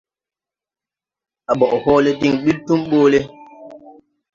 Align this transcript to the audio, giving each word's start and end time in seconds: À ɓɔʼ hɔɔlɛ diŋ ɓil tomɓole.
À 1.49 1.51
ɓɔʼ 1.59 1.73
hɔɔlɛ 1.83 2.11
diŋ 2.19 2.33
ɓil 2.43 2.57
tomɓole. 2.65 3.19